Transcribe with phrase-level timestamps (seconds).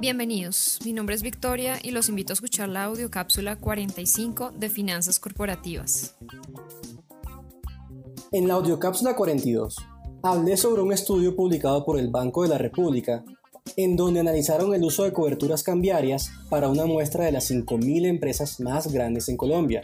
[0.00, 4.70] Bienvenidos, mi nombre es Victoria y los invito a escuchar la audio cápsula 45 de
[4.70, 6.16] Finanzas Corporativas.
[8.32, 9.76] En la audiocápsula 42
[10.22, 13.22] hablé sobre un estudio publicado por el Banco de la República
[13.76, 18.58] en donde analizaron el uso de coberturas cambiarias para una muestra de las 5.000 empresas
[18.58, 19.82] más grandes en Colombia,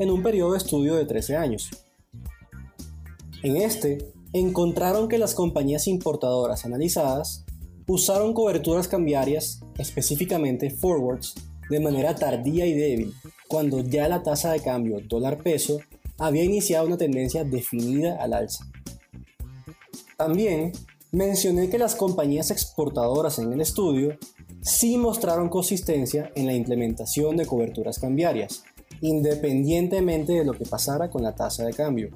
[0.00, 1.70] en un periodo de estudio de 13 años.
[3.44, 7.44] En este, encontraron que las compañías importadoras analizadas
[7.86, 11.34] usaron coberturas cambiarias, específicamente forwards,
[11.68, 13.14] de manera tardía y débil,
[13.48, 15.80] cuando ya la tasa de cambio dólar-peso
[16.18, 18.66] había iniciado una tendencia definida al alza.
[20.16, 20.72] También
[21.10, 24.18] mencioné que las compañías exportadoras en el estudio
[24.60, 28.64] sí mostraron consistencia en la implementación de coberturas cambiarias,
[29.00, 32.10] independientemente de lo que pasara con la tasa de cambio.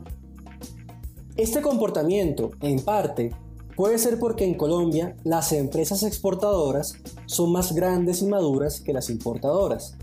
[1.37, 3.33] Este comportamiento, en parte,
[3.77, 6.95] Puede ser porque en Colombia las empresas exportadoras
[7.27, 9.97] son más grandes y maduras que las importadoras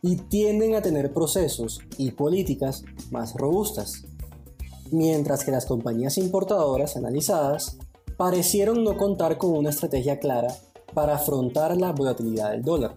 [0.00, 4.04] y tienden a tener procesos y políticas más robustas,
[4.92, 7.78] mientras que las compañías importadoras analizadas
[8.16, 10.54] parecieron no contar con una estrategia clara
[10.94, 12.94] para afrontar la volatilidad del dólar.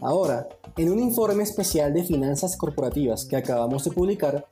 [0.00, 0.48] Ahora,
[0.78, 4.46] en un informe especial de finanzas corporativas que acabamos de publicar,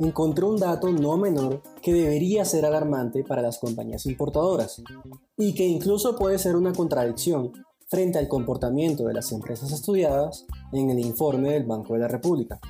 [0.00, 4.82] encontré un dato no menor que debería ser alarmante para las compañías importadoras
[5.36, 7.52] y que incluso puede ser una contradicción
[7.88, 12.60] frente al comportamiento de las empresas estudiadas en el informe del Banco de la República.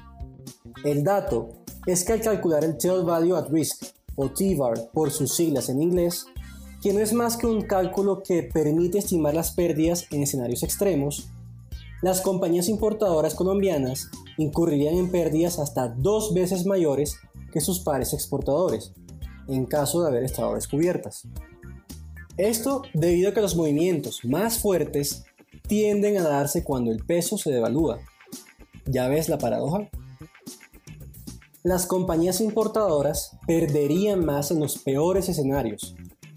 [0.85, 1.51] El dato
[1.87, 3.85] es que al calcular el Tail Value at Risk,
[4.17, 6.27] o TVAR por sus siglas en inglés,
[6.83, 11.29] que no es más que un cálculo que permite estimar las pérdidas en escenarios extremos,
[12.03, 17.17] las compañías importadoras colombianas incurrirían en pérdidas hasta dos veces mayores
[17.53, 18.93] que sus pares exportadores,
[19.49, 21.29] en caso de haber estado descubiertas.
[22.39, 25.25] Esto debido a que los movimientos más fuertes
[25.69, 27.99] tienden a darse cuando el peso se devalúa.
[28.87, 29.91] ¿Ya ves la paradoja?
[31.63, 35.95] Las compañías importadoras perderían más en los peores escenarios,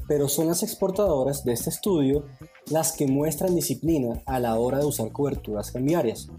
[0.10, 2.26] pero son las exportadoras de este estudio
[2.70, 6.30] las que muestran disciplina a la hora de usar coberturas cambiarias.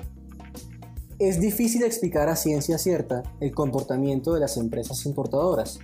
[1.18, 5.78] Es difícil explicar a ciencia cierta el comportamiento de las empresas importadoras.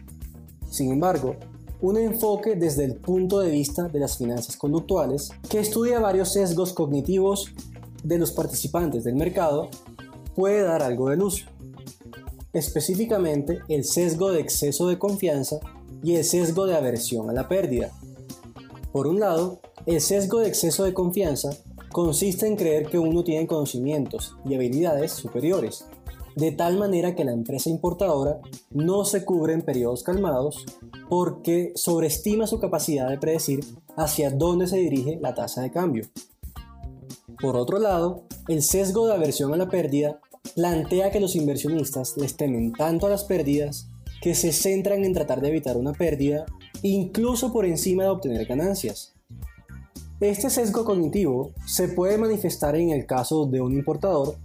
[0.70, 1.36] Sin embargo,
[1.80, 6.72] un enfoque desde el punto de vista de las finanzas conductuales, que estudia varios sesgos
[6.72, 7.46] cognitivos
[8.02, 9.68] de los participantes del mercado,
[10.34, 11.46] puede dar algo de luz.
[12.52, 15.60] Específicamente el sesgo de exceso de confianza
[16.02, 17.92] y el sesgo de aversión a la pérdida.
[18.92, 21.50] Por un lado, el sesgo de exceso de confianza
[21.90, 25.86] consiste en creer que uno tiene conocimientos y habilidades superiores,
[26.36, 28.40] de tal manera que la empresa importadora
[28.70, 30.64] no se cubre en periodos calmados
[31.08, 33.60] porque sobreestima su capacidad de predecir
[33.96, 36.04] hacia dónde se dirige la tasa de cambio.
[37.40, 40.20] Por otro lado, el sesgo de aversión a la pérdida
[40.54, 43.88] plantea que los inversionistas les temen tanto a las pérdidas
[44.20, 46.44] que se centran en tratar de evitar una pérdida
[46.82, 49.14] incluso por encima de obtener ganancias.
[50.20, 54.36] Este sesgo cognitivo se puede manifestar en el caso de un importador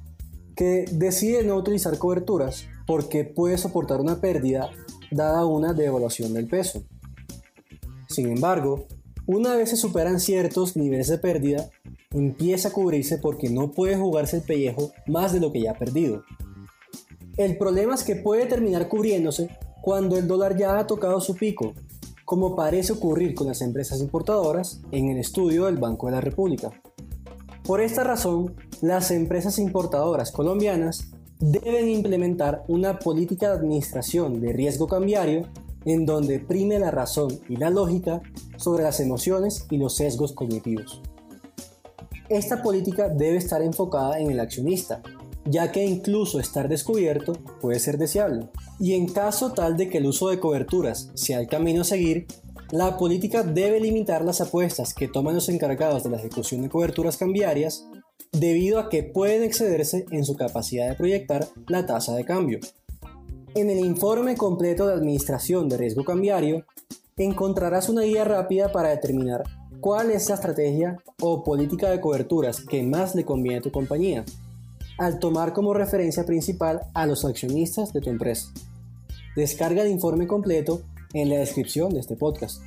[0.55, 4.69] que decide no utilizar coberturas porque puede soportar una pérdida
[5.11, 6.85] dada una devaluación del peso.
[8.07, 8.85] Sin embargo,
[9.25, 11.69] una vez se superan ciertos niveles de pérdida,
[12.11, 15.77] empieza a cubrirse porque no puede jugarse el pellejo más de lo que ya ha
[15.77, 16.23] perdido.
[17.35, 19.49] El problema es que puede terminar cubriéndose
[19.81, 21.73] cuando el dólar ya ha tocado su pico
[22.25, 26.71] como parece ocurrir con las empresas importadoras en el estudio del Banco de la República.
[27.63, 31.07] Por esta razón, las empresas importadoras colombianas
[31.39, 35.47] deben implementar una política de administración de riesgo cambiario
[35.85, 38.21] en donde prime la razón y la lógica
[38.57, 41.01] sobre las emociones y los sesgos cognitivos.
[42.27, 45.03] Esta política debe estar enfocada en el accionista,
[45.45, 48.49] ya que incluso estar descubierto puede ser deseable.
[48.79, 52.27] Y en caso tal de que el uso de coberturas sea el camino a seguir,
[52.71, 57.17] la política debe limitar las apuestas que toman los encargados de la ejecución de coberturas
[57.17, 57.87] cambiarias
[58.31, 62.59] debido a que pueden excederse en su capacidad de proyectar la tasa de cambio.
[63.53, 66.65] En el informe completo de Administración de Riesgo Cambiario
[67.15, 69.43] encontrarás una guía rápida para determinar
[69.79, 74.25] cuál es la estrategia o política de coberturas que más le conviene a tu compañía
[74.97, 78.51] al tomar como referencia principal a los accionistas de tu empresa.
[79.35, 80.81] Descarga el informe completo
[81.13, 82.61] en la descripción de este podcast.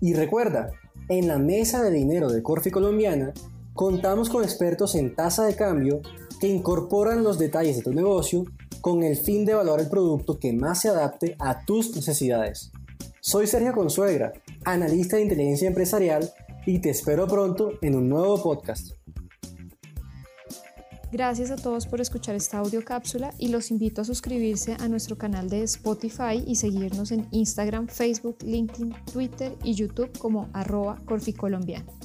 [0.00, 0.70] Y recuerda,
[1.08, 3.32] en la mesa de dinero de Corfi Colombiana
[3.74, 6.00] contamos con expertos en tasa de cambio
[6.40, 8.44] que incorporan los detalles de tu negocio
[8.80, 12.70] con el fin de evaluar el producto que más se adapte a tus necesidades.
[13.20, 14.32] Soy Sergio Consuegra,
[14.64, 16.30] analista de inteligencia empresarial
[16.66, 18.92] y te espero pronto en un nuevo podcast.
[21.10, 25.16] Gracias a todos por escuchar esta audio cápsula y los invito a suscribirse a nuestro
[25.16, 31.97] canal de Spotify y seguirnos en Instagram, Facebook, LinkedIn, Twitter y YouTube como arroba corficolombiano.